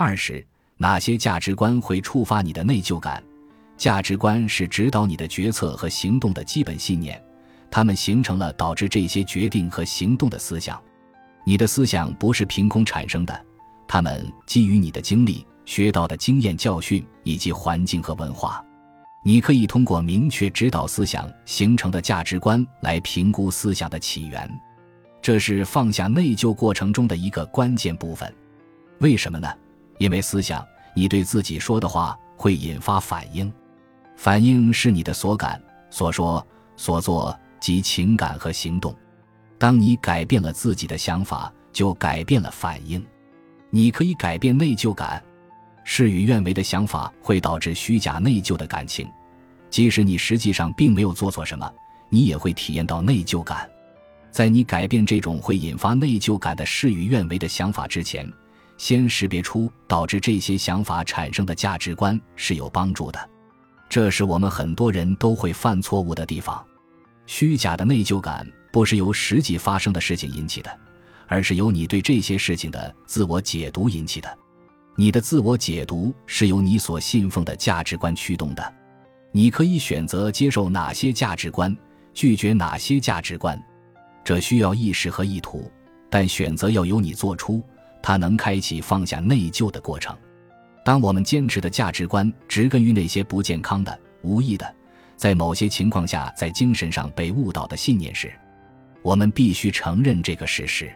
[0.00, 0.46] 二是
[0.76, 3.20] 哪些价值观会触发你的内疚感？
[3.76, 7.20] 价值观是指导你的决策和行动的基本信念，
[7.68, 10.80] 它们形成了导致这些决定和行动的思想。
[11.42, 13.44] 你的思想不是凭空产生的，
[13.88, 18.64] 它们基于你的经历、学到的经验教训以及环境和文化。
[19.24, 24.48] 你可以通过明确指导思想形成的价值观来评估思想的起源，
[25.20, 28.32] 这是放下内疚过程中的一个关键部分。
[29.00, 29.52] 为什么呢？
[29.98, 33.52] 因为思想，你对自己说的话会引发反应，
[34.16, 36.44] 反应是你的所感、所说、
[36.76, 38.94] 所做及情感和行动。
[39.58, 43.04] 当你改变了自己的想法，就改变了反应。
[43.70, 45.22] 你可以改变内疚感。
[45.84, 49.08] 事与愿违的想法会导致虚假内疚的感情，
[49.70, 51.70] 即使你实际上并没有做错什么，
[52.08, 53.68] 你也会体验到内疚感。
[54.30, 58.30] 在你改变这种会引发内疚感的事与愿违的想法之前，
[58.78, 63.30] 先识别出导致这些想法产生的价值观是有帮助的。
[63.90, 66.64] 这是我们很多人都会犯错误的地方。
[67.26, 70.70] 虚假的内疚感不是由实际发生的事情引起的，
[71.26, 74.38] 而是由你对这些事情的自我解读引起的。
[74.96, 78.74] 你的自我解读是由你所信奉的价值观驱动的，
[79.32, 81.76] 你可以选择接受哪些价值观，
[82.12, 83.60] 拒绝哪些价值观，
[84.24, 85.70] 这需要意识和意图，
[86.10, 87.62] 但选择要由你做出，
[88.02, 90.16] 它能开启放下内疚的过程。
[90.84, 94.74] 当我们坚持的价值观植根于那些不健康的、无意的，
[95.16, 98.32] 在某些情况下在精神上被误导的信念时，
[99.02, 100.90] 我们必须承认这个事实。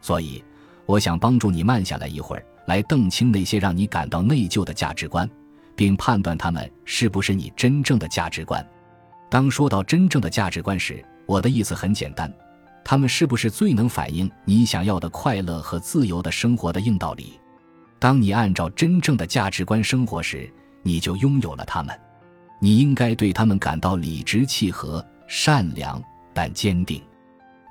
[0.00, 0.44] 所以，
[0.84, 2.44] 我想帮助你慢下来一会儿。
[2.66, 5.28] 来澄清那些让你感到内疚的价值观，
[5.74, 8.64] 并判断他们是不是你真正的价值观。
[9.28, 12.32] 当说到真正的价值观时，我的意思很简单：
[12.92, 17.40] 他们是不是最能反映你想要的快乐和自由的生活的硬道理？
[17.98, 21.98] 当你按照真正的价值观生活时，你就拥有了他们。
[22.60, 26.02] 你应该对他们感到理直气和、善良
[26.34, 27.02] 但坚定。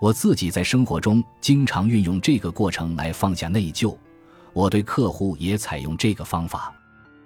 [0.01, 3.95] 我自己在生活中经常运用这个过程来放下内疚。
[4.53, 6.73] 我对客户也采用这个方法。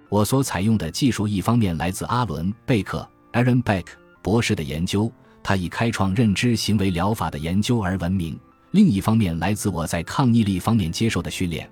[0.10, 3.86] 我所采用的技术一方面来自阿伦·贝克 （Aaron Beck）
[4.22, 5.10] 博士的研究，
[5.48, 8.34] 他以开创认知行为疗法的研究而闻名；
[8.72, 11.70] 另一方面来自我在抗逆力方面接受的训练，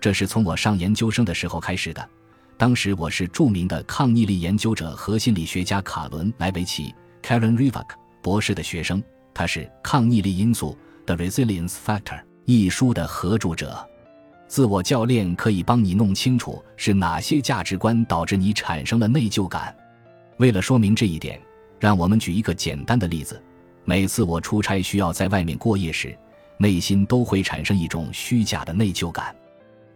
[0.00, 2.08] 这是从我上研究生的时候开始的。
[2.56, 7.88] 当时我是著名的抗逆力研究者和心理学家卡伦·莱维奇 （Karen Rivak）
[8.22, 9.02] 博士的学生。
[9.34, 10.78] 他是《抗逆力因素》
[11.16, 13.84] （The Resilience Factor） 一书的合著者。
[14.46, 19.76] 自我教练可以帮你弄清楚是哪些价值观导致你产生了内疚感。
[20.36, 21.40] 为了说明这一点，
[21.78, 23.42] 让我们举一个简单的例子：
[23.84, 26.16] 每次我出差需要在外面过夜时，
[26.58, 29.34] 内心都会产生一种虚假的内疚感。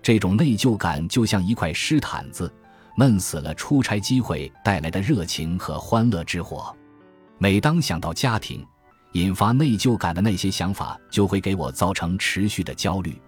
[0.03, 2.53] 这种内疚感就像一块湿毯子，
[2.97, 6.75] 闷死了出差机会带来的热情和欢乐之火。
[7.39, 8.65] 每当想到家庭，
[9.13, 13.21] 引发内疚感的那些想法就会给我造成持续的焦虑。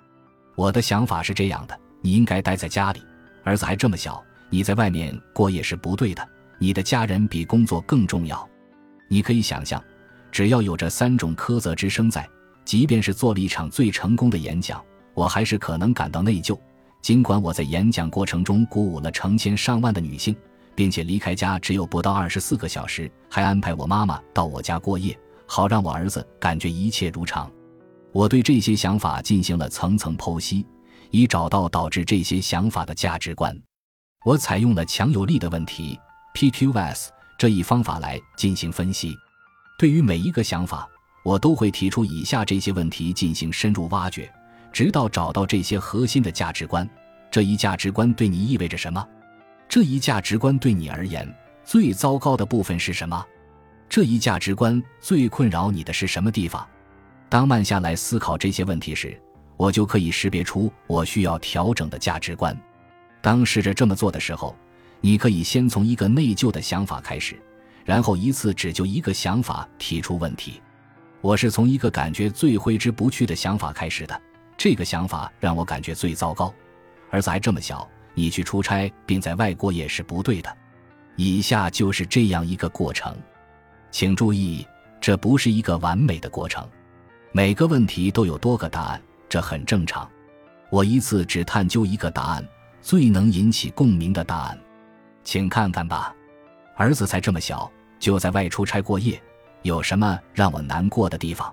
[0.54, 3.02] 我的想法是这样的：你应该待在家里，
[3.44, 6.28] 儿子还这么小，你在外面过夜是不对的。
[6.62, 8.48] 你的家人比工作更重要。
[9.08, 9.82] 你可以想象，
[10.30, 12.24] 只要有这三种苛责之声在，
[12.64, 14.80] 即便是做了一场最成功的演讲，
[15.12, 16.56] 我还是可能感到内疚。
[17.00, 20.36] 尽管我在演讲过程中鼓舞了成千上万的女性，
[20.76, 27.50] 并且离开家只有不到二十四个小时，还安排我妈妈到我家过夜，好让我儿子感觉一切如常。
[28.12, 30.64] 我对这些想法进行了层层剖析，
[31.10, 33.60] 以找到导致这些想法的价值观。
[34.24, 35.98] 我采用了强有力的问题
[36.34, 39.16] （PQS） 这一方法来进行分析。
[39.78, 40.88] 对于每一个想法，
[41.25, 44.32] 我都会提出以下这些问题进行深入挖掘，
[44.72, 46.88] 直到找到这些核心的价值观。
[47.31, 49.06] 这一价值观对你意味着什么？
[49.69, 51.26] 这一价值观对你而言
[51.65, 53.25] 最糟糕的部分是什么？
[53.88, 56.66] 这一价值观最困扰你的是什么地方？
[57.28, 59.19] 当慢下来思考这些问题时，
[59.56, 62.56] 我就可以识别出我需要调整的价值观。
[63.20, 64.55] 当试着这么做的时候，
[65.04, 67.37] 你可以先从一个内疚的想法开始，
[67.84, 70.62] 然后一次只就一个想法提出问题。
[71.20, 74.22] 我是从一个感觉最挥之不去的想法开始的，
[74.56, 76.54] 这个想法让我感觉最糟糕。
[77.10, 80.56] 儿子还这么小，你去出差并在外过夜是不对的。
[81.16, 83.16] 以下就是这样一个过程，
[83.90, 84.64] 请注意，
[85.00, 86.64] 这不是一个完美的过程。
[87.32, 90.08] 每个问题都有多个答案，这很正常。
[90.70, 92.49] 我一次只探究一个答案，
[92.81, 94.58] 最能引起共鸣的答案，
[95.24, 96.14] 请看看吧。
[96.76, 99.20] 儿子才这么小，就在外出差过夜，
[99.62, 101.52] 有什么让我难过的地方？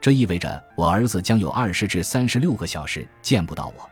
[0.00, 3.90] 这意味着我儿子将有二十至三十六个小时见不到我，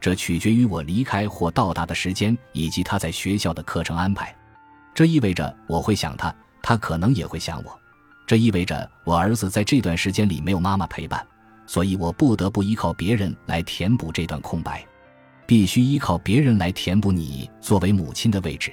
[0.00, 4.34] 这取决于我离开或到达的时间以及他在学校的课程安排。
[4.94, 7.78] 这意味着我会想他，他可能也会想我。
[8.26, 11.26] 这意味着我儿子在这段时间里没有妈妈陪伴，
[11.66, 14.84] 所以我不得不依靠别人来填补这段空白，
[15.48, 18.70] 必须依靠别人来填补你作为母亲的位置。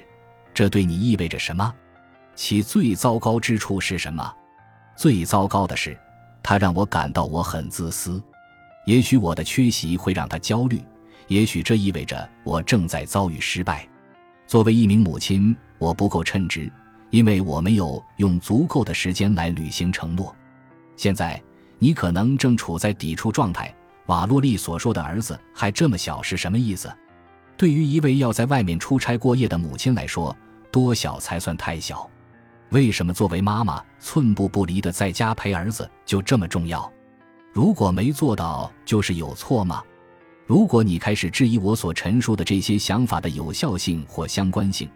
[0.52, 1.74] 这对你意味着什么？
[2.34, 4.30] 其最糟糕之处是什么？
[4.94, 5.98] 最糟糕的是，
[6.42, 8.22] 他让我感到我很自私。
[8.84, 10.78] 也许我的缺席会让他焦虑，
[11.28, 13.88] 也许这意味着我正在遭遇失败。
[14.46, 16.70] 作为一名母亲，我不够称职，
[17.08, 20.36] 因为我没有用足够的时间来履行承诺。
[20.94, 21.42] 现在，
[21.78, 23.74] 你可能正处在抵触状态。
[24.06, 26.92] 瓦洛利所说的“儿子还这么小”是什么意思？
[27.56, 30.36] 对于一位要在外面出差过夜的母亲来说，
[30.70, 32.08] 多小才算太小？
[32.70, 36.90] 为什么作为妈妈寸步不离的在家陪儿子就这么重要？
[37.52, 39.82] 如果没做到，就是有错吗？
[40.46, 44.88] 如果你开始质疑我所陈述的这些想法的有效性或相关性，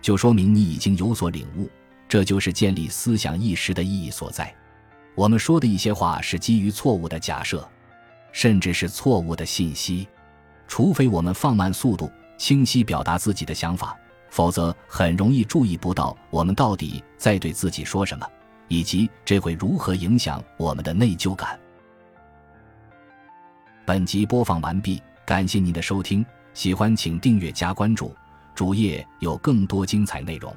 [0.00, 1.68] 就说明你已经有所领悟。
[2.06, 4.54] 这就是建立思想意识的意义所在。
[5.14, 7.68] 我们说的一些话是基于错误的假设，
[8.34, 10.06] 甚至是错误的信息。
[10.66, 13.96] 除非我们放慢速度，清晰表达自己的想法，
[14.28, 18.26] 否则很容易注意不到我们到底在对自己说什么，
[18.66, 21.58] 以及这会如何影响我们的内疚感。
[23.86, 28.12] 本集播放完毕，感谢您的收听，喜欢请订阅加关注，
[28.54, 30.54] 主页有更多精彩内容。